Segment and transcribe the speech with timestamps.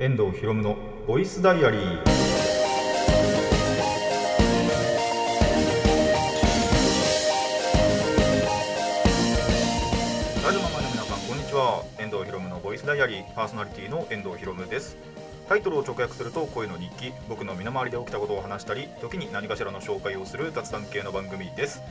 [0.00, 2.04] 遠藤ひろむのボイスダイアリー。
[10.42, 11.84] ラジオの前の皆さんこんにちは。
[11.98, 13.34] 遠藤ひろむのボイスダイアリー。
[13.34, 14.96] パーソナリティの遠藤ひろむです。
[15.50, 17.12] タイトルを直訳すると声の日記。
[17.28, 21.82] 僕の身の回りで起きたことを話したり時に何かしらの紹介をする雑談系の番組です、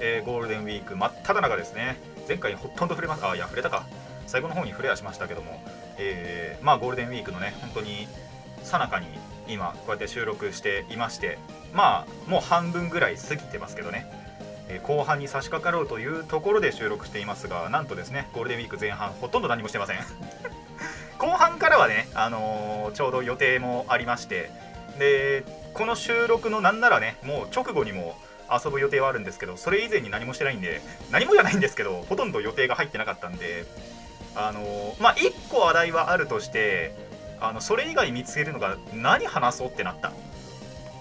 [0.00, 2.00] えーゴールデンウィーク真っ只中ですね。
[2.26, 3.84] 前回ほとんど触れまあいや触れたか。
[4.26, 5.62] 最後の方に触れはしましたけども、
[5.98, 8.08] えーまあゴールデンウィークのね本当に
[8.62, 9.06] さなかに
[9.48, 11.38] 今こうやって収録していまして
[11.72, 14.06] まあもう半分ぐらい過ぎてますけどね、
[14.68, 19.98] えー後半に差し掛かろうというところで収録していますがなんとですねゴールデンウィーク前半ほとんど何もしてません。
[21.18, 24.50] 後半からはね、あのーちょうど予定もありまして
[24.98, 25.44] で
[25.74, 28.16] この収録のなんならねもう直後にも
[28.50, 30.80] 遊ぶ予定はあるんですけどそれ以前に何もしてないんで
[31.10, 33.64] 何もじゃないんですけどほとんど予定が入ってなかったんで
[34.38, 36.94] あのまあ1個話題はあるとして
[37.40, 40.08] あのそれ以外見つけるのが何話そうってなった？
[40.08, 40.12] っ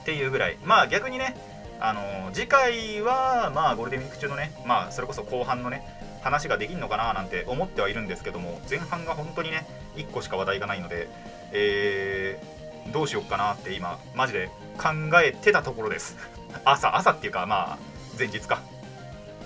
[0.05, 0.57] ていうぐらい。
[0.65, 1.35] まあ逆にね
[1.79, 5.83] あの次回はまあゴールデンウィーク中のねまあそれこそ後半のね
[6.23, 11.07] 話ができるのかななんて思ってはいるんですけども前半が本当にね1個しか話題がないので、
[11.51, 12.57] えー
[12.93, 14.91] どうしようかなって今マジで考
[15.21, 16.15] えてたところです。
[16.63, 17.77] 朝朝っていうかまあ
[18.17, 18.61] 前日か。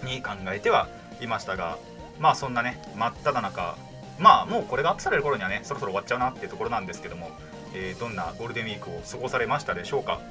[0.03, 0.87] に考えては
[1.19, 1.79] いましたが
[2.21, 3.75] まあそんなね真っ只中。
[4.19, 7.31] まあもうこれがアップされる頃にはねそろそろ終わっちゃうなっていうところなんですけども、
[7.73, 10.21] えーどんなゴールデンウィークを過ごされましたでしょうか。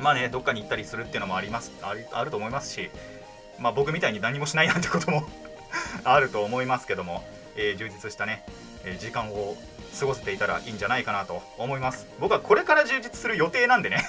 [0.00, 2.90] まあねどっかに行ったりするっていうのもありますああると思いますし
[3.60, 5.28] まあ僕みたいに何もしないなんてことも
[6.02, 7.22] あると思いますけども、
[7.56, 8.44] えー充実したね、
[8.84, 9.56] えー時間を
[9.98, 12.06] 過ごせていたらいいんじゃないかなと思います。
[12.18, 14.02] 僕はこれから充実する予定なんでね。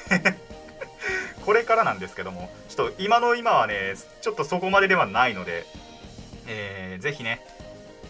[1.45, 5.65] これからなんですけどもちょっと今の今はねちょっとそこまでではないので、
[6.47, 7.41] えーぜひね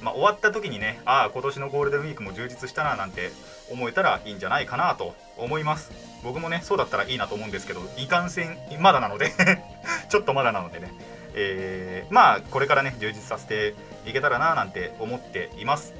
[0.03, 3.31] まあ、終わった時にねああ今年のゴールデンウィークも充実したななんて
[3.71, 5.91] 思えたらいいんじゃないかなと思います。
[6.23, 9.31] 僕もねそうだったらいいなと思うんですけどいかんせんまだなので
[10.09, 10.91] ちょっとまだなのでね、
[11.35, 13.75] えーまあこれからね充実させて
[14.05, 15.93] いけたらななんて思っています。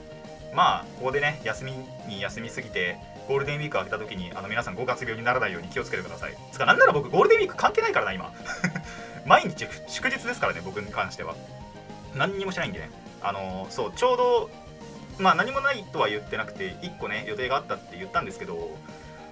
[0.53, 1.73] まあここでね休み
[2.07, 2.97] に休みすぎて
[3.27, 6.37] ゴールデンウィーク明けた時にあの皆さん5月病にならないように気をつけてください。
[6.51, 8.33] つかなんなら僕ゴールデンウィーク関係ないからな今。
[9.25, 11.35] 毎日祝日ですからね僕に関しては。
[12.15, 12.89] 何にもしないんでね。
[13.21, 14.49] あのそうちょうど
[15.17, 18.75] まあ何もないとは言ってなくて1個ね予定があったって言ったんですけど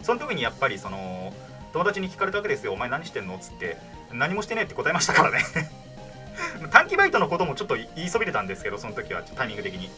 [0.01, 1.33] その時にやっぱりその
[1.73, 3.77] 友達に聞かれたわけですよ「お前何してんの?」っつって
[4.13, 5.43] 「何もしてねえ」って答えましたからね。
[6.71, 9.89] 短期バイトのこともちょっと言いそびれたんですけどその時はタイミング的に。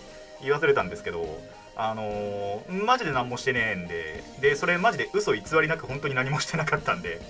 [0.44, 1.42] 言い忘れたんですけど
[1.76, 7.22] あのーマジで何もしてねえんででそれマジで嘘偽りなく本当に何もしてなかったんで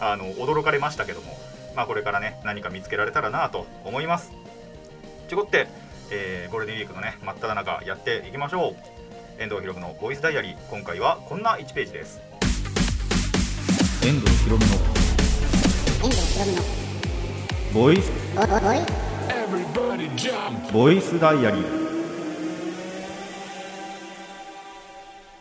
[0.00, 1.38] あの驚かれましたけども
[1.76, 4.32] まあこれからね何か見つけられたらなと思います。
[5.28, 5.68] ちょこって、
[6.10, 8.76] えーゴールデンウィークのね真っ只中やっていきましょう。
[9.42, 10.56] 遠藤ひろむのボイスダイアリー。
[10.70, 12.22] 今回はこんな1ページです。
[14.02, 16.62] 遠藤ひろむの遠藤ひろむの
[17.74, 18.10] ボイス。
[20.72, 21.20] ボイス。
[21.20, 21.88] ダイアリー。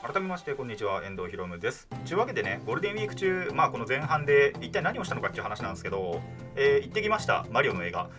[0.04, 1.06] 改めましてこんにちは。
[1.06, 1.88] 遠藤ひろむです。
[2.06, 6.20] というわけでねゴールデンウィーク中まあこの前半で一体何をしたのかっていう話なんですけど、
[6.58, 7.46] えー行ってきました。
[7.52, 8.10] マリオの映画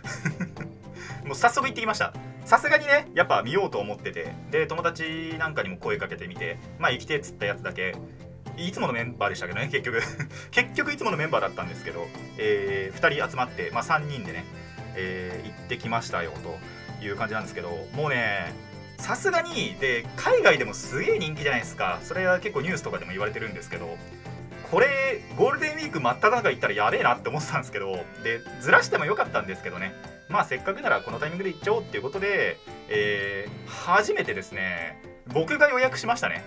[1.28, 2.12] もう早速行ってきました。
[2.44, 4.32] さすがにねやっぱ見ようと思ってて。
[4.50, 6.58] で友達なんかにも声かけてみて。
[6.78, 7.94] まあ行きてっつったやつだけ。
[8.56, 10.00] いつものメンバーでしたけどね結局。
[10.50, 12.08] 結局いつものメンバーだったんですけど、
[12.38, 14.44] えー2人集まって、まあ、3人でね、
[14.96, 17.70] えー行ってきましたよという感じなんですけど。
[17.92, 18.52] もうね
[18.96, 22.00] さすがにで海外でもすげえ人気じゃないですか。
[22.02, 23.96] それは結構ニュースとかでも言われてるんですけど。
[24.70, 28.04] これゴールデンウィーク真っ只中行ったらやべえなって思ってたんですけど。
[28.24, 29.92] でずらしてもよかったんですけどね。
[30.28, 32.58] まあせっかくならこのタイミングで行っちゃおうっていうことで、
[32.88, 35.02] えー初めてですね
[35.32, 36.42] 僕が予約しましたね。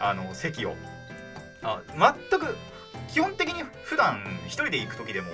[0.00, 0.74] あの席を。
[1.62, 1.82] あ
[2.30, 2.56] 全く
[3.12, 5.28] 基本的に普段一人で行く時でも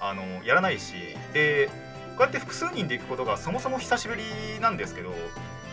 [0.00, 0.94] あのやらないし
[1.32, 1.68] で
[2.16, 4.22] こうやって複数人で行くことがそもそも久しぶり
[4.60, 5.12] なんですけど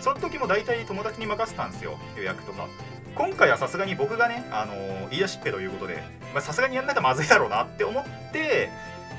[0.02, 2.68] その時も大体友達に任せたんですよ予約とか。
[3.16, 6.04] 今回はさすがに僕がねあの言い出しっぺということで
[6.42, 8.04] さすがにやんなきゃまずいだろうなって思っ
[8.34, 8.70] て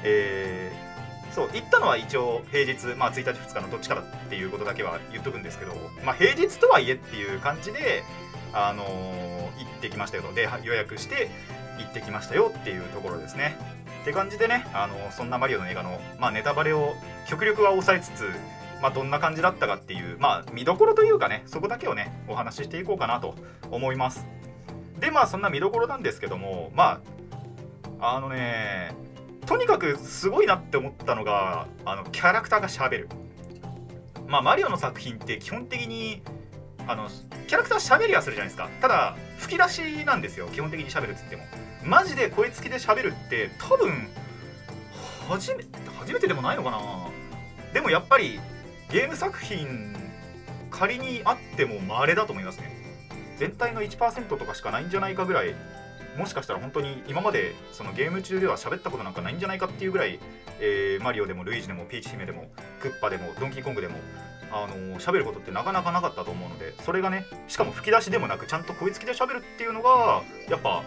[0.05, 0.71] え
[1.37, 8.05] そう行ったのは一応平日、まあ、1日2日のどっちからっていうことだけは言っとくんですけど、まあ、平日とはいえっていう感じで、
[8.55, 10.33] あのー行ってきましたよと。
[10.33, 11.29] で予約して
[11.79, 13.59] 行ってきましたよっていうところですね。
[14.03, 16.95] って感じでね、あのーそんなマリオの映画の、まあ、ネタバレを
[17.29, 18.25] 極力は抑えつつ、
[18.81, 23.35] まあ、どんな感じだったかっていう、まあ、見どころというかねそこだけをねお話ししていこうかなと
[23.71, 24.27] 思います。
[24.99, 27.03] でまあそんな見どころなんですけどもま
[28.01, 28.95] ああのね
[29.47, 33.09] とにかくすごいなって思ったのがあのキャラクターがしゃべる。
[34.27, 36.21] まあマリオの作品って基本的に
[36.89, 37.09] あの
[37.47, 38.69] キャラクター喋りはするじゃないですか。
[38.81, 40.49] ただ吹き出しなんですよ。
[40.49, 41.45] 基本的に喋るっつっても。
[41.85, 44.09] マジで声付きで喋るって多分
[45.29, 45.65] 初め
[46.01, 46.79] 初めてでもないのかな。
[47.73, 48.41] でもやっぱり
[48.91, 49.95] ゲーム作品
[50.71, 52.75] 仮にあっても稀だと思いますね。
[53.39, 55.55] 全体の1%とかしかないんじゃないかぐらい
[56.19, 60.19] もしかしたら本当に今までそのゲーム中では喋ったことなんかないんじゃないかっていうぐらい、
[60.61, 62.47] えーマリオでもルイージでもピーチ姫でも
[62.81, 63.97] クッパでもドンキーコングでも
[64.51, 70.83] あの喋ることってなかなかなかったと思うのでそれがねしかも吹き出しでもなくちゃんと声付きで喋るっていうのがやっぱ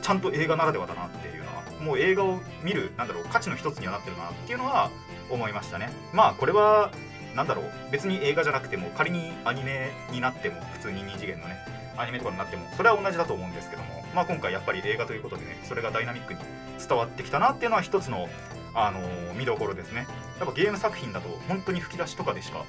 [0.00, 4.90] ちゃんと映画ならではだなっていうのはもう映画を見るなんだろう価値の一つにはなってるなっていうのは
[5.30, 5.90] 思いましたね。
[6.12, 6.90] まあこれは
[7.34, 11.56] なんだろう別に映画じゃなくても仮にアニメになっても普通に2次元のね
[11.96, 16.40] アニメとかになってもそれは同じだと思うんですけどもまあ今回やっぱり映画ということでねそれがダイナミックに
[16.78, 18.28] 伝わってきたなっていうのは一つの
[18.74, 20.06] あのー見どころですね。
[20.38, 22.64] やっぱゲーム作品だと本当に吹き出しとかでしか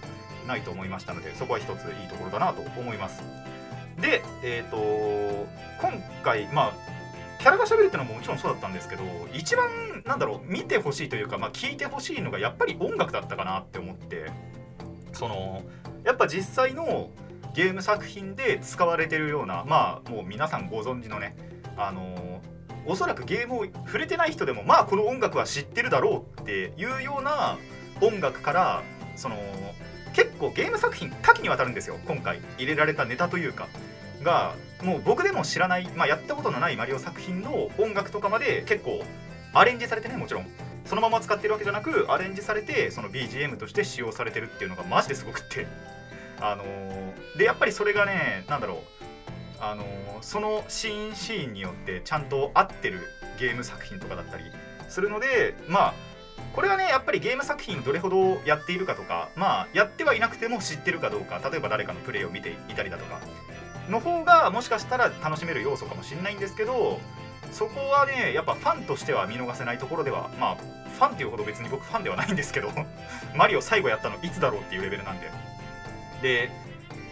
[0.47, 3.21] ないと思いましたのでそこは一ついいところだなと思います。
[3.99, 4.77] でえっ、と
[5.81, 6.93] 今回まあ
[7.39, 9.03] キャラが喋るっていうのももちろんそうだったんですけど
[9.33, 9.69] 一番
[10.05, 14.31] なんだろう見てほしいというか、まあ、聞いてほしいのがやっぱり音楽だったかなって思って
[15.11, 15.61] その
[16.05, 17.09] やっぱ実際の
[17.53, 21.35] ゲーム作品で使われてるようなまあもう皆さんご存知のね
[21.77, 22.41] あの
[22.85, 27.57] おそらくゲームを触れてない人でもまあこの音楽は知ってるだろうっていうような
[28.01, 28.83] 音楽から
[29.15, 29.37] その
[30.13, 32.39] 結構ゲーム作品多岐にわたるんですよ今回。
[32.57, 33.67] 入れられたネタというか。
[34.23, 39.03] がもう僕でも知らない、まあ、やったことのないマリオ作品の音楽とかまで結構
[39.53, 40.47] アレンジされてねもちろん。
[40.85, 45.67] そのまま使ってるわけじゃなくアレンジされてその BGM として使用されてるっていうのがマジですごくって。
[46.43, 48.77] あのーでやっぱりそれがねなんだろう
[49.59, 49.87] あのー
[50.21, 52.99] そのシーンシーンによってちゃんと合ってる
[53.39, 54.43] ゲーム作品とかだったり
[54.89, 55.93] するのでまあ
[56.53, 63.19] これはねやっぱりゲーム作品どれほどやっているかとかまあやってはいなくても知ってるかどうか例えば誰かのプレイを見ていたりだとか
[63.89, 66.99] の方がもしかしたら楽しめる要素かもしれないんですけど
[67.51, 72.69] そこはねやっぱファンとしては見逃せないところではまあファンっていうほど別に僕ファンではないんですけど
[73.35, 75.42] マリオ最後やったのいつだろうっていうレベルなんで。
[76.23, 76.49] で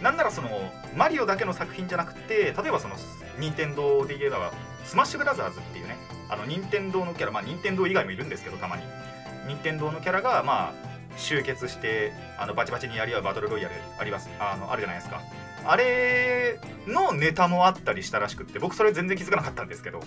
[0.02, 0.50] なんならその
[0.96, 2.96] マリオだけの作品じゃなくて例えばその
[3.40, 4.52] 任天堂で言えば
[4.84, 5.96] スマッシュブラザーズっていうね
[6.30, 8.84] あの任天堂のキャラまあ任天堂以外もいるんですけどたまに。
[9.48, 10.74] 任天堂のキャラがまあ
[11.18, 14.30] 集結してあのバチバチにやり合うバトルロイヤルあります。
[14.40, 15.22] あのあるじゃないですか。
[15.66, 20.00] あれのネタもあったりしたらしくって僕それ全然気づかなかったんですけど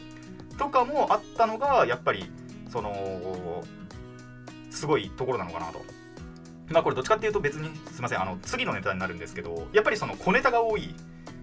[0.59, 2.31] とかもあったのがやっぱり
[2.71, 3.63] その
[4.71, 5.85] すごいところなのかなと。
[6.69, 8.23] まあこれどっちかっていうと別にすいません。
[8.23, 10.95] あの次のネタになるんですけどやっぱりその小ネタが多い。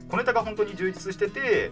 [0.09, 1.71] 小ネタが本当に充実してて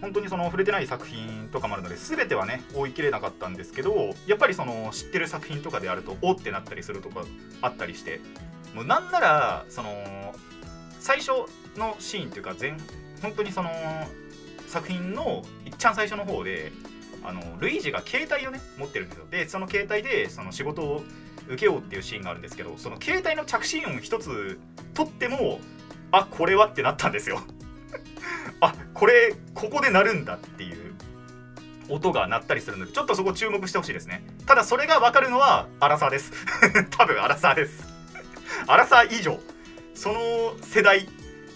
[0.00, 7.24] 本当にその触れてない作品とかもあるので全てはね追い切れなかったんですけどやっぱりその知ってる作品とかであるとおってなったりするとか
[7.62, 8.20] あったりして
[8.74, 10.34] もうなんならその
[11.00, 11.30] 最初
[11.76, 12.76] のシーンっていうか全
[13.22, 13.70] 本当にその
[14.66, 16.72] 作品のいっちゃん最初の方で
[17.24, 19.26] あのルイージが携帯をね持ってるんですよ。
[19.30, 21.02] でその携帯でその仕事を
[21.48, 24.58] 受けようっていうシーンがあるんですけどその携帯の着信音一つ
[24.94, 25.60] 取っても
[26.12, 27.40] あこれはってなったんですよ。
[28.60, 30.94] あこれここで鳴るんだっていう
[31.88, 34.22] 音が鳴ったりするのでちょっとそこ注目してほしいですね。
[34.46, 36.32] ただそれが分かるのはアラサーです。
[36.96, 37.86] 多分アラサーです。
[38.66, 39.38] アラサー以上。
[39.94, 41.08] その世代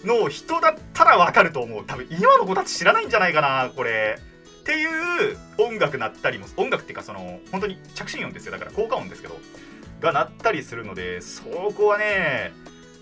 [0.03, 1.85] の人だったら分かると思う。
[1.85, 4.19] 多分今の子たち知らないんじゃないかなこれ。
[4.61, 8.51] っていう音楽鳴ったりも音楽っていうかその本当に着信音ですよ。
[8.53, 9.37] だから効果音ですけど。
[10.03, 11.43] が鳴ったりするのでそ
[11.75, 12.53] こはね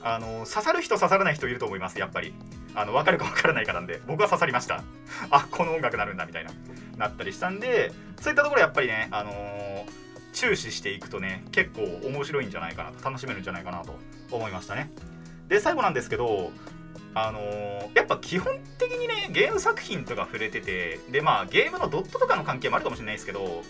[0.01, 2.34] あの刺さる人刺さらない人いると思いますやっぱり。
[2.74, 4.00] あの分かるか分からないかなんで。
[4.08, 4.81] 僕は刺さりました。
[5.29, 6.51] あこの音楽鳴るんだみたいな。
[6.96, 7.91] なったりしたんで
[8.22, 10.01] そういったところやっぱりねあのー
[10.34, 13.03] 注視していくとね結構面白いんじゃないかなと。
[13.03, 14.00] 楽しめるんじゃないかなと
[14.31, 14.89] 思いましたね。
[15.50, 16.51] で最後なんですけど
[17.13, 23.63] あのーやっぱ基本的にねゲーム作品とか触れててでまあゲームのドットとかの関係もあるかもしれないですけど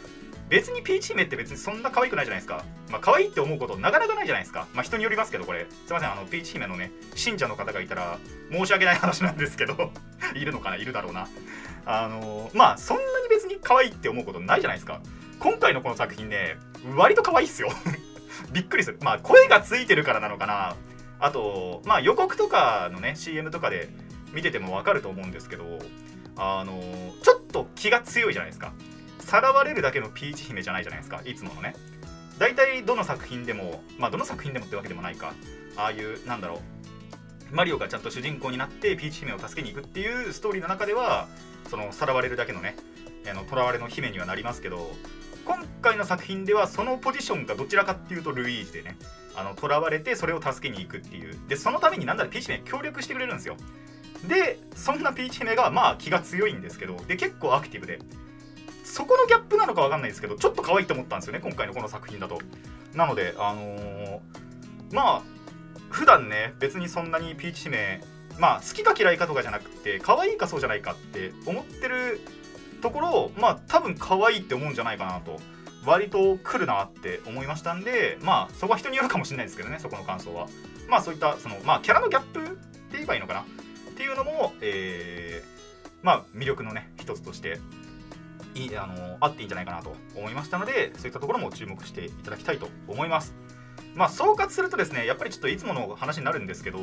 [0.52, 2.66] 別にピーチ姫って別にそんな可愛くないじゃないですか。
[2.92, 4.68] まあ可愛いって思うことなかなかないじゃないですか。
[4.74, 5.66] まあ人によりますけどこれ。
[5.88, 8.20] すいませんあのピーチ姫のね信者の方がいたら
[8.52, 9.92] 申し訳ない話なんですけど
[10.36, 10.76] いるのかな？
[10.76, 11.30] いるだろうな。
[11.86, 15.00] あのーまあそんなに別に可愛いって思うことないじゃないですか。
[15.40, 16.58] 今回のこの作品ね
[16.98, 17.70] 割と可愛いっすよ。
[18.52, 19.00] びっくりする。
[19.02, 20.76] まあ声がついてるからなのかな。
[21.20, 23.88] あとまあ予告とかのね CM とかで
[24.34, 25.80] 見てても分かると思うんですけど
[26.36, 28.74] あのーちょっと気が強いじゃないですか。
[29.22, 31.76] さらわれるだけのピーチ姫じゃないじゃないですかいつものね。
[32.38, 35.34] 大体どの作品でもまあどの作品でもってわけでもないか
[35.78, 36.62] ああいうなんだろ
[37.52, 41.28] うマリオがちゃんと主人公になってピーチ姫を助けに行くっていうストーリーの中では
[41.70, 42.76] そのさらわれるだけのね
[43.30, 44.90] あの囚われの姫にはなりますけど
[45.46, 48.98] 今回の作品ではそのポジションがどちらかっていうとルイージでね
[49.36, 51.38] あの囚われてそれを助けに行くっていう。
[51.48, 53.56] でそのためになんだらピーチ姫協力してくれるんですよ。
[54.28, 58.00] でそんなピーチ姫がまあ気が強いんですけどで結構アクティブで
[58.92, 62.40] そこのギャップなのか分かんないですけどちょっと可愛いと思ったんですよね今回のこの作品だと。
[62.94, 64.20] なのであのー
[64.92, 65.22] まあ
[65.90, 68.02] 普段ね別にそんなにピーチ姫
[68.38, 72.20] まあ好きか嫌いかとかじゃなくて可愛いかそうじゃないかって思ってる
[72.82, 75.40] ところをまあ多分可愛いって思うんじゃないかなと。
[75.84, 80.48] 割と来るなって思いましたんでまあそこは人によるかもしれないですけどねそこの感想は。
[80.90, 82.58] まあそういったそのまあキャラのギャップって
[82.94, 83.46] 言えばいいのかなっ
[83.96, 85.52] ていうのもえー
[86.04, 87.60] まあ魅力のね一つとして
[88.56, 93.34] いいあのあっていいんじゃないかなと思いましたのでそういったところも注目していただきたいと思います。
[93.96, 96.80] まあ総括するとですねやっぱりちょっといつもの話になるんですけど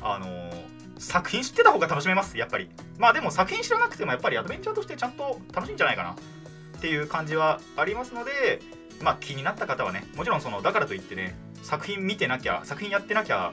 [0.00, 0.50] あの
[0.98, 2.70] 作品知ってた方が楽しめますやっぱり。
[2.98, 8.60] まあでも作品知らなくてもやっぱりアドベンチャーとしてちゃんと楽しいんじゃないかなっていう感じはありますので
[9.02, 13.52] まあ気になった方はねもちろんそのだからといってね作品見てなきゃ作品やってなきゃ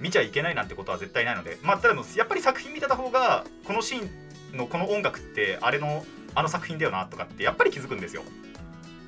[0.00, 4.08] 見ちゃいけないなんてことは絶対ないのでまあただもやっぱり作品見てた方がこのシー
[4.54, 6.04] ンのこの音楽ってあれの
[6.38, 8.22] あの作品だよなとかってやっぱり気づくんですよ。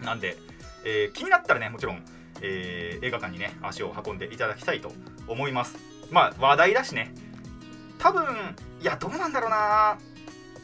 [0.03, 0.37] なんで、
[0.85, 2.03] えー気になったらねもちろん、
[2.43, 4.91] えー映画館にね足を運んでいただきたいと
[5.29, 5.79] 思います。
[6.11, 7.15] まあ話題だしね。
[7.99, 8.25] 多分
[8.81, 9.97] いやどうなんだろうな。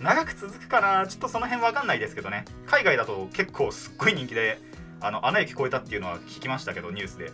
[0.01, 1.07] 長く続くかな。
[1.07, 2.45] ちょっとその辺わかんないですけどね。
[2.67, 4.59] 海外だと結構すっごい人気で
[5.01, 7.31] あの穴駅越えたっていうのは聞きましたけどニュースで。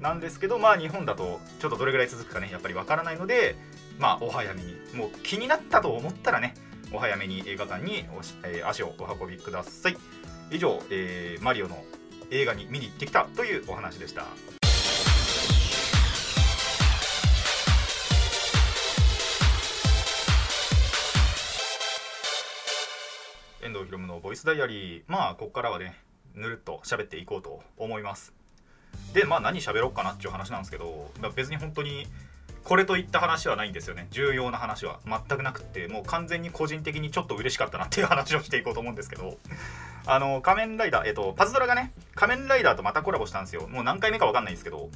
[0.00, 3.54] なんですけどまあ日本だとちょっとどれぐらい続くかねやっぱりわからないので
[4.00, 4.74] まあお早めに。
[4.94, 6.54] もう気になったと思ったらね
[6.90, 9.96] お早めに映画館におし、えー足をお運びください。
[10.50, 11.84] 以上、えーマリオの
[12.30, 14.24] 映画に見に行ってきたというお話でした。
[23.62, 25.02] 遠藤ひろむのボイスダイアリー。
[25.08, 25.94] まあここからはね
[26.34, 28.32] ぬるっと喋っていこうと思います。
[29.12, 32.06] でまあ何喋ろうかなっていう話なんですけど別に本当に
[32.64, 34.08] これといった話はないんですよね。
[34.10, 35.00] 重要な話は。
[35.06, 39.38] 全くなくってもう完全に個人的にちょっと嬉しかったなっていう話をしていこうと思うんですけど。
[40.06, 43.68] あの仮面ライダーえっとパズドラがね仮面ライダーとまたコラボしたんですよ。
[43.68, 44.88] もう何回目か分かんないんですけど。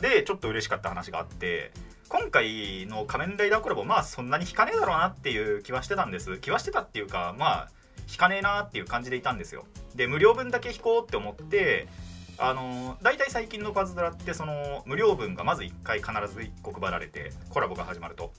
[0.00, 1.72] でちょっと嬉しかった話があって
[2.08, 6.38] 今回の仮面ライダーコラボまあそんなに引かねえだろうなっていう気はしてたんです。
[6.38, 7.68] 気はしてたっていうかまあ
[8.10, 9.64] 引かねえなっていう感じでいたんですよ。
[9.94, 11.88] で無料分だけ引こうって思って
[12.38, 18.32] あの大体最近のパズドラってその無料分がまず1回必ず1個配られてコラボが始まると。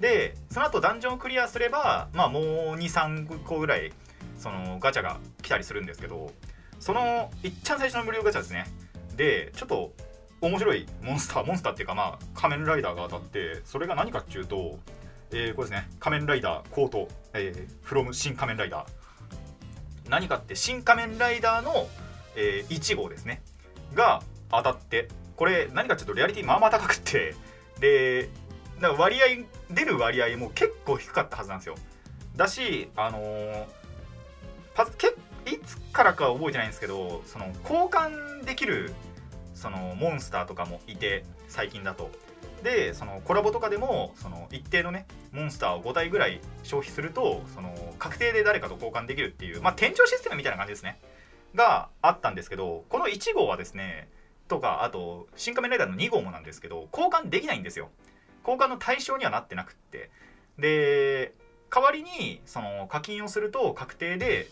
[0.00, 2.44] でその後ダンジョンをクリアすればまあもう
[2.76, 3.92] 23個ぐらい
[4.38, 6.32] そのガチャが来たりするんですけど
[6.78, 8.66] そのいっちゃん最初の無料ガチャですね。
[9.16, 9.92] でちょっと
[10.40, 14.78] 面白いモンスターモンスターっていうかまあ仮面ライダーが当たってそれが何かっていうと、
[15.32, 15.88] えーこれですね。
[15.98, 18.88] 仮面ライダーコート、えー、フロム新仮面ライダー。
[20.08, 21.88] 何かって新仮面ライダーの、
[22.40, 23.42] えー1号ですね。
[23.94, 27.34] が当たってこれ何かっていうとレアリティまあまあ高くって
[27.80, 28.28] で
[28.80, 31.74] なんか割合出る割合も結構低かったはずなんですよ。
[32.36, 33.64] だしあのー
[34.74, 35.08] パけ
[35.46, 38.94] いつからかは覚えてないんですけどその交換できる
[39.54, 42.10] そのモンスターとかもいて最近だと。
[42.62, 51.00] でそのコラボとかでもその一定のねモンスターを5体ぐらい消費するとその確定で誰かと交換できるっていうまあ店長システムみたいな感じですね。
[51.54, 54.08] があったんですけどこの1号はですね
[54.48, 57.88] とかあと新仮面ライダーの2号もなんですけど交換できないんですよ。
[58.42, 60.10] 交換の対象にはなってなくって。
[60.58, 61.32] で
[61.70, 64.48] 代わりにその課金をすると確定で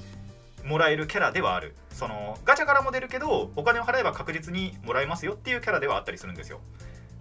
[0.65, 1.75] もらえるキャラではある。
[1.91, 6.61] そのガチャからも出るけどお金を払えば確実にもらえますよっていうキャラではあったりするんですよ。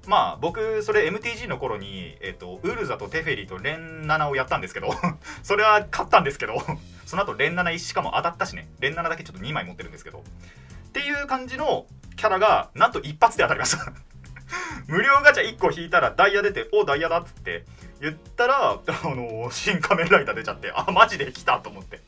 [0.08, 4.88] まあ僕それ MTG の頃に、えっとウルザとテフェリーとレン7をやったんですけど
[5.44, 6.56] それは勝ったんですけど
[7.06, 11.86] その後レン7しかも当たったしねレン7だけちょっと2枚持ってるんですけどっていう感じの
[12.16, 13.92] キャラがなんと一発で当たりました
[14.88, 17.66] 無料ガチャ1個引いたらダイヤ出て「おダイヤだ」っつって
[18.00, 22.00] 言ったらあの新仮面ライダー出ちゃってあマジで来たと思って。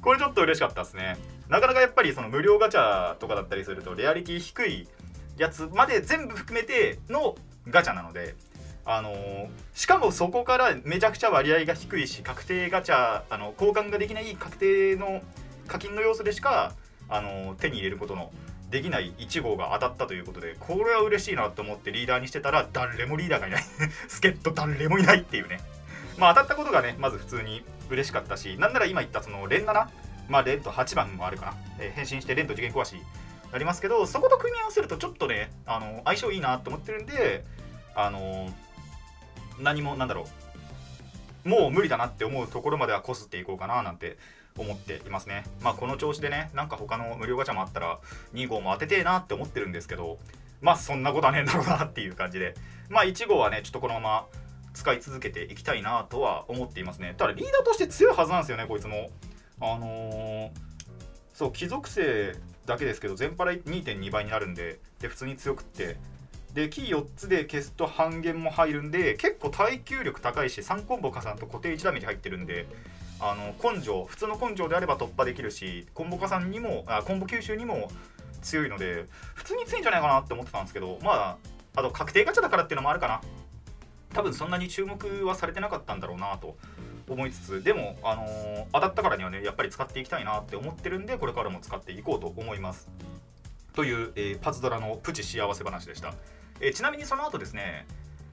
[0.00, 1.16] これちょっと嬉しかったですね。
[1.48, 4.88] なかなかやっぱりその無料ガチャとかだったりするとレアリティ低い
[5.38, 7.36] やつまで全部含めての
[7.68, 8.34] ガチャなので
[8.84, 15.22] あのーしかもそこからめちゃくちゃ割合が低いし確定ガチャあの交換ができない確定の
[15.68, 16.72] 課金の要素でしか、
[17.08, 18.32] あのー手に入れることの
[18.70, 23.62] できない1号が当たったということでこれは嬉しいなと思ってリーダーにしてたら誰もリーダーがいない。
[24.08, 25.60] 助っ人誰もいないっていうね。
[26.18, 29.86] まあ当たったことがねまず普通に嬉しかったしなんなら今言ったその連7
[30.28, 32.96] まあレンと8番もあるかな、えー変身してレンと次元壊し
[33.52, 37.44] ありますけどそこと組み合わせるとちょっとねあの相性いいなと思ってるんで
[37.94, 38.48] あの
[39.60, 40.26] 何もなんだろ
[41.44, 44.18] うもう無理だなって思うところまではこすっていこうかななんて
[44.56, 45.44] 思っていますね。
[45.62, 48.00] まあこの調子でねなんか他の無料ガチャもあったら
[48.34, 50.18] 2号も当ててえなって思ってるんですけど
[50.60, 52.54] まあそんなことはねえんだろうなっていう感じで。
[52.88, 54.26] まあ1号はねちょっとこのまま
[54.74, 57.14] 使い続けていきたいなとは思っていますね。
[57.16, 59.10] ただリーダーとして強いはずなんですよねこいつも。
[59.60, 60.68] あのー
[61.38, 62.34] そう貴族性
[62.68, 65.96] だけですけど全パラ2.2倍になるんでで普通に強くって。
[66.54, 72.66] でキー4つで消すと半減も入るんで結構耐久力高いし3コンボ加算と固定1ダメージ入ってるんで
[73.20, 77.90] あの根性普通の根性であれば突破できるしコンボ加算にもあコンボ吸収にも
[78.40, 81.36] 強いので普通に強いんじゃないかなって思ってたんですけどま
[81.74, 83.20] ああと確定ガチャだからっていうのもあるかな。
[84.14, 86.56] 多分そんなに注目はされてなかったんだろうなと。
[87.08, 92.88] 思いつつでも、あのー当たったからにはねやっぱり使っていきたいなって思ってるんでこれからも使っていこうと思います。
[93.74, 96.14] という、えーパズドラのプチ幸せ話でした、
[96.60, 97.86] えーちなみにその後ですね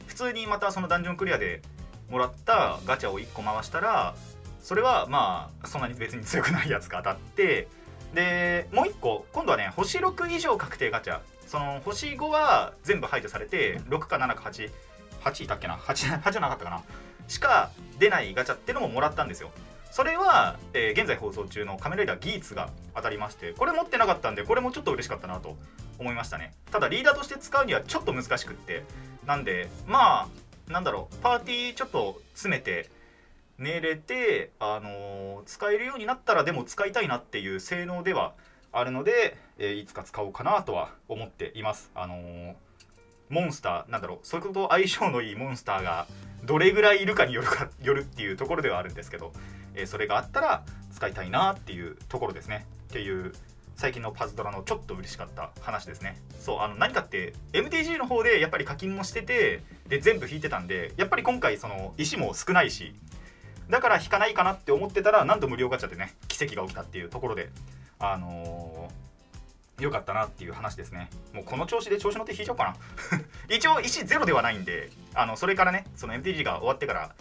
[0.08, 1.62] 普通にまたそのダンジョンクリアで
[2.10, 4.16] もらったガチャを1個回したら
[4.62, 7.68] それはまあそんなに別に強くないやつが当たって
[8.14, 11.20] でもう1個今度はね星6以上確定ガチャ。
[11.48, 16.82] その星5は全部排除されて6か7か88いたっけな？8, 8じゃなかったかな？
[17.28, 19.52] しか出ないガチャっていうのももらったんですよ。
[19.92, 25.56] それは、えー現在放送中の「仮面ライダーギーツ」が当たりましてこれ持ってなかったんでこれもちょっと嬉しかったなと
[26.00, 26.54] 思いましたね。
[26.70, 28.84] ただリーダーとして使うにはちょっと難しくって。
[29.26, 30.28] なんでま
[30.68, 32.90] あなんだろうパーティーちょっと詰めて
[33.58, 38.34] 寝れて、あのー使えるようになったらでも使いたいなっていう性能では
[38.74, 41.90] あるので、えーいつか使おうかなとは思っています。
[41.96, 42.54] あのー
[43.30, 46.08] モンスターなんだろうそれと相性のいいモンスターが
[46.44, 49.34] どれぐらいいるかによるかよるっていうところではあるんですけど、
[49.74, 50.64] えーそれがあったら
[50.94, 52.66] 使いたいなっていうところですね。
[52.90, 53.34] っていう
[53.76, 56.18] 最近のパズドラのちょっと嬉しかった話ですね。
[56.40, 62.94] そうあの何かって MTG の方でやっぱり課金もしててで全部引いてたんでやっぱり今回その石も少ないし
[63.70, 67.50] だから引かないかなって思ってたら何度無料ガチャでね奇跡が起きたっていうところで
[68.00, 69.05] あのー
[69.80, 71.10] 良かったなっていう話ですね。
[71.34, 72.76] もうこの調子で調子乗って引いちゃおうかな。
[73.54, 77.14] 一応石ゼロではないんであのそれからねその MTG が終わってから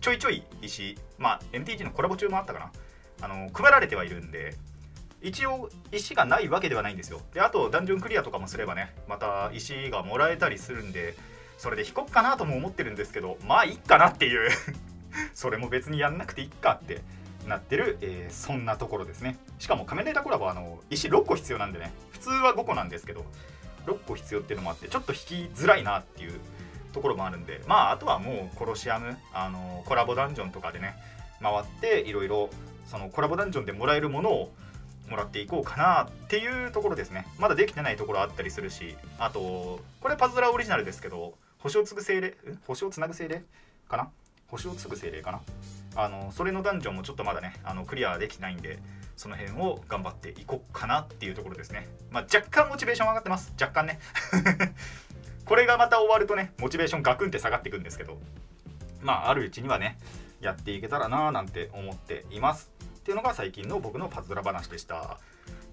[0.00, 2.72] ちょいちょい石まあ MTG のコラボ中もあったかな。
[3.22, 4.54] あの配られてはいるんで
[5.22, 7.22] 一応石がないわけではないんですよ。
[7.32, 11.14] であとダンジョンクリアとかもすればねまた石がもらえたりするんで
[11.56, 14.50] それで引こっかなとも思ってるんですけどまあいっかなっていう。
[15.32, 17.00] それも別にやんなくていいかって。
[17.48, 19.36] なってる、えーそんなところですね。
[19.58, 21.92] しかも仮面ライダーコラボはあの石6個必要なんでね。
[22.12, 23.24] 普通は5個なんですけど
[23.86, 26.40] 6個必要っていうのもあってちょっと引きづらいなっていう
[26.92, 27.62] ところもあるんで。
[27.66, 30.94] まああとはもうコロシアムあのコラボダンジョンとかでね
[31.42, 32.50] 回っていろいろ
[32.86, 34.52] そのコラボダンジョンでもらえるものを
[35.10, 37.26] もらっていこうかなっていうところですね。
[37.38, 42.34] まだできてないところあったりするしあとこれパズドラオリジナルですけど星を継ぐ精霊
[42.66, 43.42] 星をつなぐ精霊
[43.88, 44.08] かな？
[44.48, 45.40] 星を継ぐ精霊かな？
[45.96, 48.78] あのそれのダンジョンもちょっとまだねあのクリアできないんで
[49.16, 51.88] その辺を頑張っていこうかなっていうところですね。
[52.10, 53.52] まあ若干モチベーション上がってます。
[53.60, 54.00] 若干ね。
[55.44, 58.18] これがまた終わるとねモチベーションガクンって下がっていくんですけど
[59.02, 59.98] まああるうちにはね
[60.40, 62.70] やっていけたらなーなんて思っています。
[62.98, 65.18] っていうのが最近の僕のパズドラ話でした。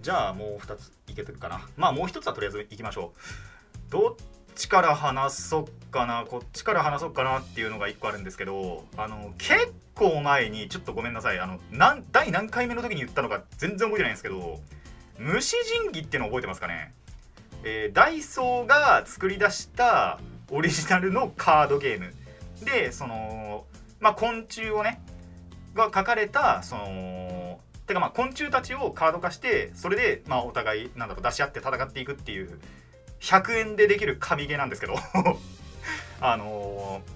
[0.01, 1.67] じゃあもう2ついけてるかな。
[1.77, 3.91] まあもう1つはとりあえずいきましょう。
[3.91, 4.15] どっ
[4.55, 11.39] ちから話そっかなこっちから話そっかなっていうのが1個あるんですけどあの結構前にちょっとごめんなさい。
[11.39, 14.59] あのなん第何回目の時に言ったのか全然覚えてないんですけど
[15.19, 16.93] 虫神器っていうの覚えてますかね？
[17.63, 22.13] えーダイソーが作り出したオリジナルのカードゲーム。
[22.65, 23.65] でその
[23.99, 24.99] まあ昆虫をね
[25.75, 32.59] が書かれたそのてかまあ昆虫たちをカード化してそれでまあお互いなんだろう出し合って戦っていくっていう
[33.19, 34.95] 100円でできる神ゲーなんですけど。
[36.19, 37.11] あのー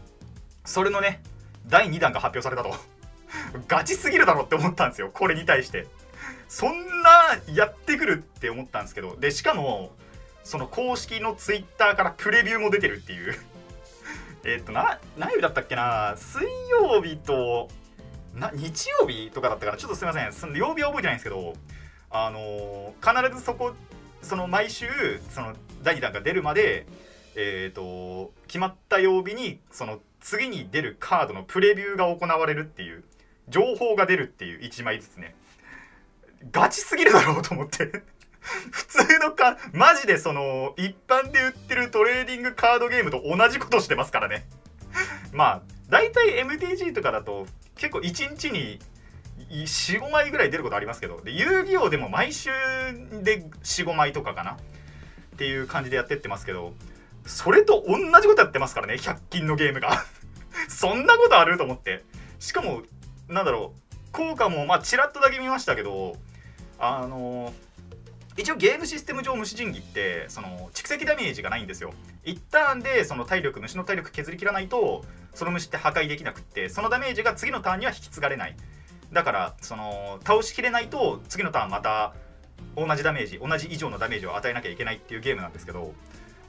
[0.68, 1.22] それのね
[1.68, 2.76] 第2弾が発表されたと。
[3.68, 5.10] ガチすぎるだろって思ったんですよ。
[5.14, 5.88] これに対して。
[6.48, 9.16] そんなやってくるって思ったんですけど。
[9.18, 9.96] でしかも
[10.44, 13.36] その公式のツイッターからプレビューも出てるっていう。
[14.46, 16.16] えっとな何曜日だったっけな？
[16.18, 17.70] 水曜日と
[18.34, 20.34] な日曜日とかだったからちょっとすいません。
[20.34, 21.54] その曜日は覚えてないんですけど
[22.12, 23.74] あのー必ずそこ
[24.22, 24.88] その毎週
[25.30, 26.86] その第2弾が出るまで
[27.36, 33.04] えー、と決まった曜日にその次に出るカードのプレビューが行われるっていう
[33.48, 35.36] 情報が出るっていう1枚ずつね。
[36.52, 37.92] ガチすぎるだろうと思って。
[38.72, 44.48] 普通のかマジでその一般で売ってるトレーディングカードゲームと同じことしてますからね。
[45.32, 48.80] まあ大体 MTG とかだと結構1日に
[49.52, 52.50] 45枚ぐらい出ることありますけどで遊戯王でも毎週
[53.22, 54.54] で45枚とかかな。
[54.54, 56.74] っていう感じでやってってますけど
[57.28, 60.04] それと同じことやってますからね100均のゲームが。
[60.70, 61.58] そんなことある？
[61.58, 62.04] と思って。
[62.40, 62.84] しかも
[63.28, 64.12] なんだろう。
[64.12, 66.16] 効果もまあちらっとだけ見ましたけど
[66.80, 67.54] あの
[68.38, 71.94] 一応ゲームシステム上虫神器ってその蓄積ダメージがないんですよ。
[72.24, 78.56] 一ターンでその体力虫の体力削り切らないとその虫って破壊できなくってそのダメージが次のターンには引き継がれない。
[79.12, 82.14] だからその倒しきれないと次のターンまた
[82.76, 85.94] 同じダメージ同じ以上のダメージを与えなきゃいけないっていうゲームなんですけど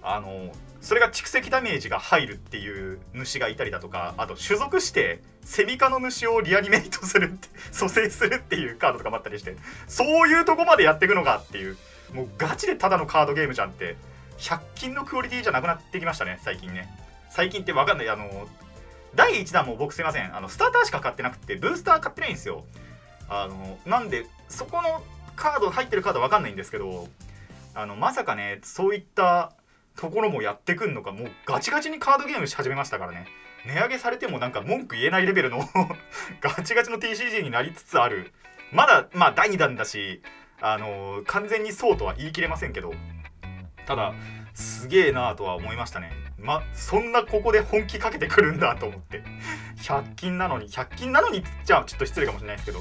[0.07, 9.57] あのそれが蓄積ダメージが入るっていう虫がいたりだとかあと種族してセミ科の虫をリアニメイトするって 蘇生するっていうカードとかもあったりして
[9.89, 11.77] そういうとこまでやっていくのかっていう
[12.13, 13.97] もうガチでただのカードゲームじゃんって
[14.39, 16.89] 100均のクオリティじゃなくなってきましたね最近ね。
[17.31, 18.49] 最近って分かんないあの
[19.15, 22.65] 第1弾も僕すいませんあのスターターしか買ってなくてブースター買ってないんですよ。
[23.29, 25.03] あのなんでそこの
[25.35, 27.09] カード入ってるカード分かんないんですけど
[27.75, 29.53] あのまさかねそういった
[29.97, 33.27] ところもやってくんのかもうガチガチにカードゲームし始めましたからね。
[33.67, 35.59] 値上げされてもなんか文句言えないレベルの
[36.41, 38.33] ガチガチの TCG になりつつある。
[38.73, 40.23] まだまあ第2弾だし
[40.61, 42.93] あの完全にそうとは言い切れませんけど。
[43.87, 44.15] ただ
[44.53, 46.13] すげえなとは思いましたね。
[46.39, 49.23] まそんなここで本気かけてくるんだと思って。
[49.79, 52.81] 100均なのに100均なのにじゃあちょっと失礼かもしれないですけど。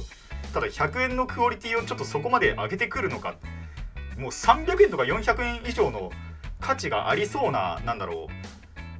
[0.53, 3.35] ただ100円のクオリティをちょっとそこまで上げてくるのか。
[4.17, 6.11] もう300円とか400円以上の
[6.59, 8.55] 価値がありそうななんだろう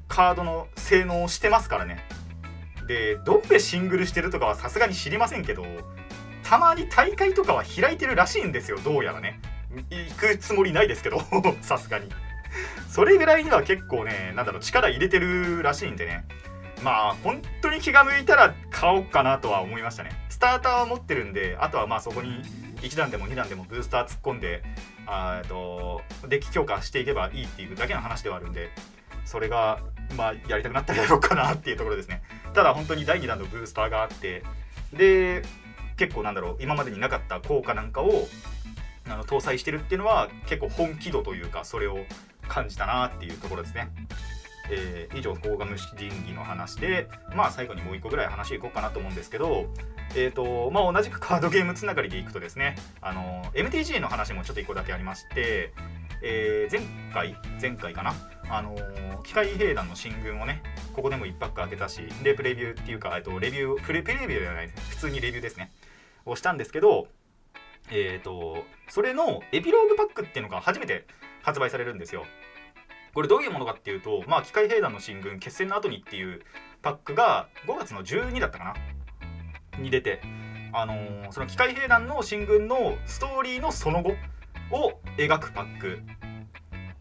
[0.08, 2.04] カードの性能をしてますからね。
[2.88, 5.66] でどこでシングルしてるとかはさすがに知りませんけど
[6.44, 9.40] たまに大会とかは開いてるらしいんですよどうやらね。
[9.90, 11.20] 行くつもりないですけど
[11.62, 12.10] さすがに。
[12.90, 16.26] それぐらいには結構ねなんだろう力入れてるらしいんでね。
[16.84, 20.12] まあ本当に気が向いたら買おうかなとは思いましたね。
[20.30, 22.42] スターターは持ってるんであとはまあそこに
[22.86, 24.64] 1段でも2段でもブースター突っ込んで
[25.08, 28.70] あとデッキ強化していけばいいっていうだけの話ではあるんで
[29.26, 29.80] それが
[30.16, 32.22] まあやりたくなったらやろうかなっていうところですね
[32.54, 34.44] ただ本当に第2弾のブースターがあって
[34.94, 35.44] で
[35.98, 38.28] 結構なんだろう今までになかった効果なんかを
[39.08, 41.98] あの搭載してるっていうのは結構本気度というかそれを
[42.48, 43.90] 感じたなっていうところですね。
[44.70, 49.68] えー以上高画虫神器の話でまあ最後にもう一個ぐらい話いこうかなと思うんですけど
[50.16, 55.74] えーとまあ、同じくカードゲームつながりでいくとですねあの MTG の話もちょっと1個だけありまして、
[56.22, 56.82] えー前
[57.14, 58.14] 回前回かな
[58.50, 58.76] あの
[59.24, 60.62] 機械兵団の進軍をね
[60.94, 65.72] ここでも1パック開けたしでプレビューっていうかえっとレビュープレプレビューではない普通にレビューですね
[66.26, 67.08] をしたんですけど
[67.92, 71.06] えっ、とそれのエピローグパックっていうのが初めて
[71.44, 72.26] 発売されるんですよ。
[73.16, 76.42] これどういうものかっていうとまあ機械兵団の進軍決戦の後にっていう
[76.84, 79.82] パックが5月の12だったかな？
[79.82, 80.22] に出て、
[80.74, 84.12] あのーその機械兵団の進軍のストーリーのその後
[84.70, 86.00] を描くパック。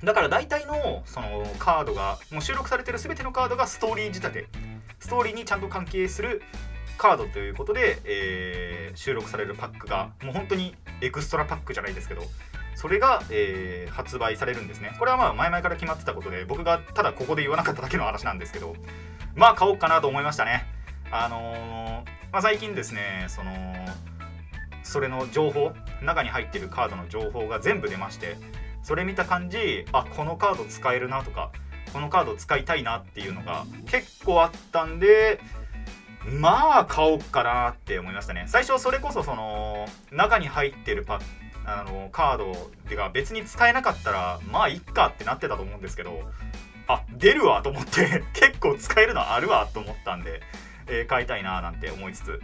[0.03, 4.47] だから大体のそのカードがもう収録されてる全てのカードがストーリー仕立て。
[5.01, 6.43] ストーリーにちゃんと関係する
[6.97, 12.23] カードということで、えー収録されるパックがもう本当にエクストラパックじゃないですけど
[12.75, 14.97] それが、えー発売されるんですね。
[14.99, 18.75] これはまあ前々から決まってたことで僕がただここで言わなかっただけの話なんですけど
[19.37, 20.67] まあ買おうかなと思いましたね。
[21.13, 23.53] あのーまあ、最近ですねその
[24.83, 28.37] それの情報中に入ってるカードの情報が全部出まして
[28.83, 31.53] それ見た感じあこのカード使えるなとか
[31.93, 35.41] このカード使いたいなっていうのが結構あったんで
[36.25, 38.47] まあ買おうかなって思いましたね。
[38.49, 41.21] 最初それこそその中に入ってるパ
[41.67, 46.21] あのカードが別に使えなかったらまあいっかってなってたと思うんですけど
[46.87, 50.43] あ出るわと思って 結構使えるのあるわと思ったんで、
[50.87, 52.41] えー買いたいななんて思いつつ。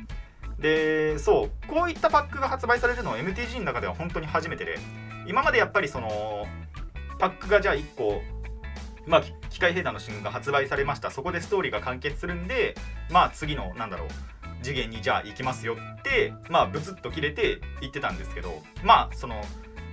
[0.59, 4.79] でそうこういったパックが発売されるのは MTG の中では本当に初めてで
[5.27, 6.47] 今までやっぱりその
[7.19, 8.23] パックがじゃあ1個
[9.07, 11.11] まあ機械兵団の進軍が発売されました。
[11.11, 12.75] そこでストーリーが完結するんで
[13.11, 14.09] まあ次のなんだろう
[14.63, 19.41] 次元にじゃあ行きますよってまあブツッと切れて言ってたんですけどまあその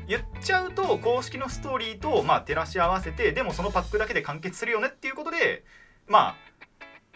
[0.07, 5.63] 言っちゃうと公式のストーリーとまあ照らし合わせてでもそのパックだけで完結するよねっていうことで
[6.07, 6.35] まあ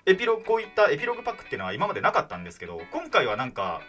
[0.06, 3.82] エピロこういったエピログパックっていうのは今までなかったんですけど今回はなんか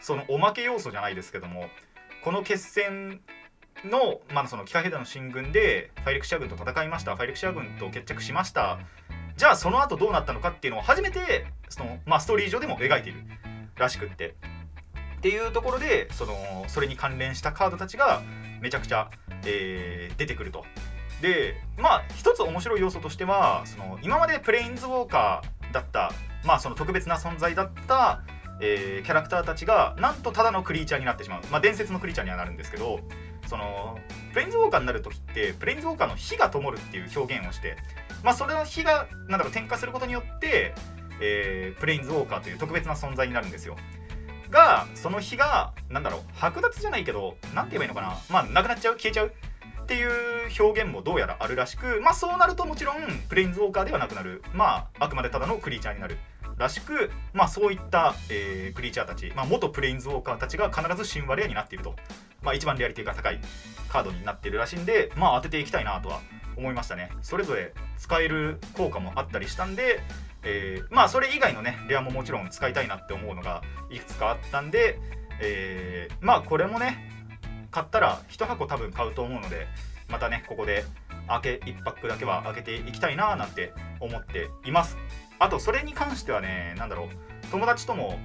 [0.00, 1.68] そのおまけ要素じゃないですけども
[2.22, 3.20] この決戦
[3.84, 8.78] の,、まあその機械兵団の進軍でファイレクシア軍と戦いましたファイレクシア軍と決着しました
[9.36, 13.20] じゃあその後どうなったのかっていうのを初めてその、まあ、ストーリー上でも描いている
[13.76, 14.34] らしくって
[15.18, 18.22] っていうところでそのそれに関連したカードたちが
[18.60, 19.10] めちゃくちゃ、
[19.44, 20.64] えー出てくると。
[21.20, 26.12] でまあ一つ面白い要素としてはその今までプレインズウォーカーだった
[26.44, 28.22] まあその特別な存在だった、
[28.60, 33.00] えーキャラクターたちがなんとただのクリーチャーになってしまうまあ伝説のクリーチャーにはなるんですけど
[33.46, 33.98] その
[34.32, 37.76] プレインズウォーカーになる時ってプレインズウォーカーの火が灯るっていう表現をして
[38.26, 40.74] まあそれの火がなんだろう点火することによって
[41.20, 43.76] えープレインズウォーカーという特別な存在になるんですよ。
[44.50, 48.18] がその日がなんだろう剥奪じゃないけどなんて言えばいいのかな。
[48.28, 48.94] まあなくなっちゃう？
[48.94, 49.32] 消えちゃう？
[49.82, 50.10] っていう
[50.60, 52.96] 表現もどうやらあるらしくまあそうなるともちろん
[53.28, 54.42] プレインズウォーカーではなくなる。
[54.52, 56.18] まああくまでただのクリーチャーになる。
[56.56, 61.94] らしくまあそういった、えークリーチャーたち、まあ、元プレインズウォーカーたちが必ず神話レアになっていると。
[62.42, 63.40] まあ一番リアリティが高い
[63.88, 66.20] カードになっているらしいんでまあ当てていきたいなとは
[66.56, 67.10] 思いましたね。
[67.22, 70.00] それぞれ使える効果もあったりしたんで、
[70.42, 74.98] えーまあそれ以外のねレアももちろん使いたいなって思うのがいくつかあったんで、
[75.40, 77.10] えーまあこれもね
[77.70, 79.66] 買ったら1箱多分買うと思うので
[80.08, 80.84] またねここで
[81.28, 84.96] 開け1パックだけは開けていきたいななんて思っています。
[85.38, 87.08] あとそれに関してはね何だろう
[87.50, 88.18] 友達とも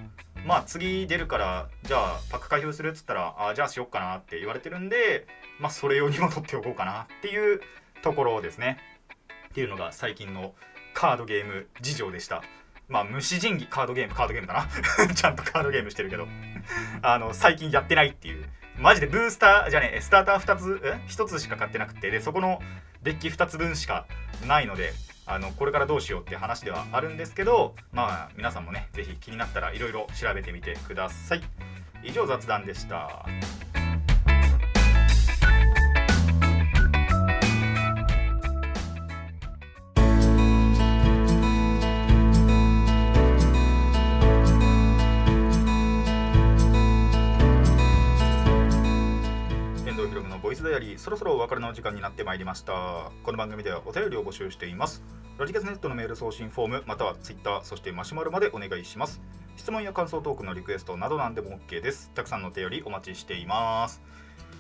[0.46, 5.28] まあ次出るからじゃあパック開封するっつったらあじゃあしよっかなって言われてるんで
[5.60, 7.62] まあそれ用にも取っておこうかなっていう
[8.02, 8.78] ところですね。
[9.50, 10.54] っていうのが最近の
[10.94, 12.44] カードゲーム事情でした。
[12.88, 14.68] まあ虫神器カードゲームカードゲームだな。
[15.14, 16.28] ちゃんとカードゲームしてるけど。
[17.02, 18.46] あの最近やってないっていう。
[18.78, 22.10] マジでブースターじゃねえスターター2つえ？1つしか買ってなくて。
[22.10, 22.62] でそこの
[23.04, 24.06] デッキ2つ分しか
[24.48, 24.94] ないので
[25.26, 31.44] あのこれからどうしようって話ではあるんですけどまあ皆さんもねぜひ気になったらいろいろ調べてみてください。
[32.04, 33.26] 以上雑談でした。
[51.02, 53.12] そろそろお別れの時間になってまいりました。
[53.24, 55.02] この番組ではお便りを募集しています。
[55.40, 59.20] ラジカセネットのメール送信フォームまたはツイッターそしてマシュマロまでお願いします。
[59.58, 62.12] 質問や感想トークのリクエストなどなんでも OK です。
[62.14, 64.00] たくさんのお便りお待ちしています。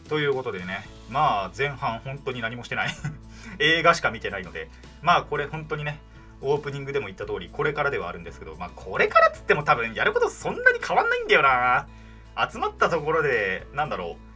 [0.09, 2.95] ということでねまあ前半本当に何もしてない。
[3.59, 4.71] 映画しか見てないので
[5.03, 6.01] まあこれ本当にね
[6.41, 11.85] オープニングでも言った通りこれからではあるんですけどまあこれからっつっても多分やることそんなに変わんないんだよな。
[12.51, 14.30] 集まったところでなんだろう。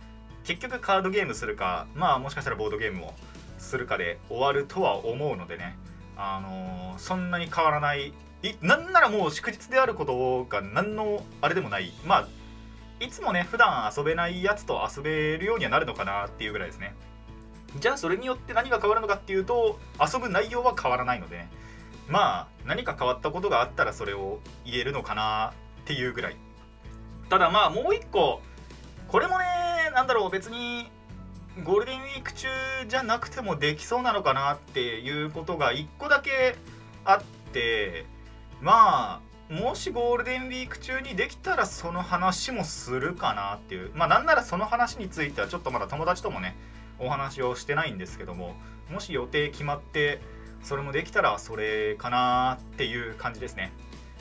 [0.45, 3.15] 結局カードゲームするかまあもしかしたらボードゲームも
[3.57, 5.77] するかで終わるとは思うのでね。
[6.17, 11.91] あのーそんなに変わらないいなんならもう祝日であることが何のあれでもない。
[12.05, 12.27] まあ
[13.03, 16.95] いつもね普段遊べないやつと遊べるようにはなるのかなっていうぐらいですね。
[17.79, 21.37] じゃあそれによって何が変わるのかっていうと遊ぶ内容は変わらないので。
[21.37, 21.49] ね
[22.07, 26.35] まあ何か変わったことがあったらそれを言えるのかなっていうぐらい。
[27.29, 28.41] ただまあもう一個
[29.07, 29.45] これもね
[29.95, 30.91] なんだろう別に
[31.63, 32.49] ゴールデンウィーク中
[32.85, 36.57] じゃなくてもできそうなのかなっていうことが1個だけ
[37.05, 37.21] あっ
[37.53, 38.05] て
[38.61, 43.91] まあもしゴールデンウィーク中にできたらその話もするかなっていう。
[43.95, 46.57] まあなんならその話についてはちょっとまだ友達ともね
[46.99, 48.55] お話をしてないんですけども
[48.91, 50.19] もし予定決まって
[50.61, 53.71] それもできたらそれかなっていう感じですね。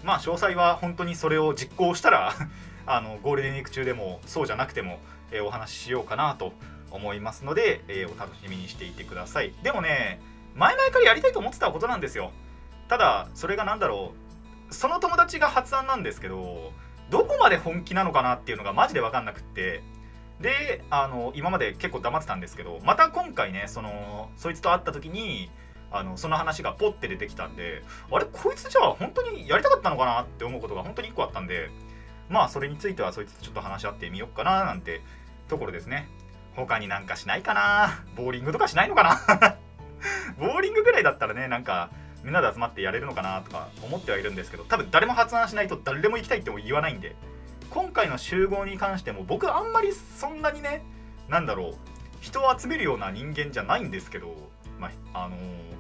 [0.05, 2.33] まあ詳細は本当にそれを実行したら
[2.87, 5.01] あのゴールデンウィーク中でもそうじゃなくても、
[5.35, 6.53] えお話ししようかなと
[6.91, 9.53] 思いますので、えお楽しみにしていてください。
[9.63, 10.21] でもね
[10.55, 12.31] 前々からやりたいと思ってたことなんですよ。
[12.89, 14.13] ただそれが何だろ
[14.71, 14.75] う。
[14.75, 16.73] その友達が発案なんですけど
[17.11, 19.83] どこまで本気なのかなっていうのがマジで分かんなくって。
[20.41, 25.49] であの今まで結構黙ってたんですけどまた今回ねそのそいつと会った時に
[25.93, 31.71] あのその話がポッて出てきたんであれこいつじゃあ本当にやりたかったのかなって思うことが本当に1個あったんで
[32.29, 35.03] まあそれについてはそいつとちょっと話し合ってみようかななんて
[35.49, 36.09] ところですね。
[36.57, 38.05] 他になんかしないかな？
[38.17, 39.57] ボーリングとかしないのかな？
[40.39, 41.91] ボーリングぐらいだったらねなんか
[42.23, 43.41] みんなで集まってやれるのかな？
[43.43, 47.17] とか思ってはいるんですけど多分誰も発案しないと誰でも行きたいっても言わないんで
[47.71, 50.85] 今回の集合に関しても僕あんまりそんなにね
[51.29, 51.75] なんだろう
[52.21, 54.35] 人を集めるような人間じゃないんですけど
[54.79, 55.75] まああのー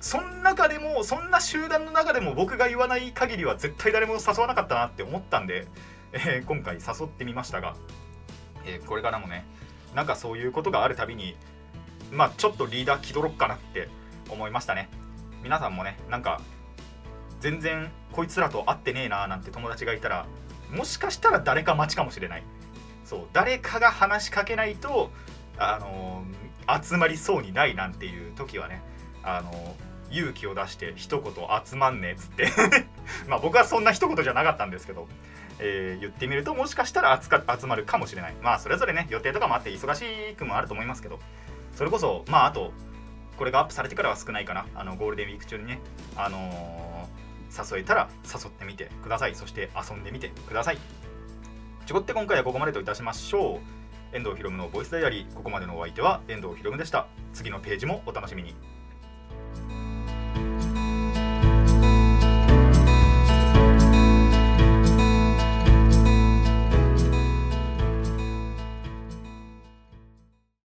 [0.00, 5.68] そん中でもそんな集団の中でも僕が言わない限りは絶対誰も誘わなかったなって思ったんで、
[6.12, 7.76] えー今回誘ってみましたが、
[8.66, 9.44] えーこれからもね
[9.94, 11.36] なんかそういうことがあるたびに
[12.10, 13.88] まあちょっとリーダー気取ろっかなって
[14.30, 14.88] 思いましたね。
[15.42, 16.40] 皆さんもねなんか
[17.40, 20.26] 全然こいつらと会ってねえななんて友達がいたら
[20.70, 22.42] もしかしたら誰か待ちかもしれない。
[23.04, 25.10] そう誰かが話しかけないと
[25.58, 26.42] あのー
[26.82, 28.82] 集まりそうにないなんていう時はね
[29.24, 31.32] あのー勇気を出して一言
[31.64, 32.50] 集まんねえっつって。
[33.26, 35.08] まあ僕はそんな一言じゃなかったんですけど、
[35.58, 38.34] えー言ってみるともしかしたら集まるかもしれない。
[38.42, 41.18] まあそれぞれね予定とかもあって忙しくもあると思いますけど。
[41.74, 42.72] それこそまああと
[43.36, 44.66] これがアップされてからは少ないかな。
[44.74, 45.80] あのゴールデンウィーク中にね。
[46.16, 47.22] あのー
[47.54, 49.34] 誘えたら誘ってみてください。
[49.34, 50.78] そして遊んでみてください。
[51.84, 53.60] ちょこって今回はここまでといたしましょ
[54.12, 54.16] う。
[54.16, 55.34] 遠藤ひろむのボイスダイアリー。
[55.34, 57.08] ここまでのお相手は遠藤ひろむでした。
[57.34, 58.54] 次のページもお楽しみに。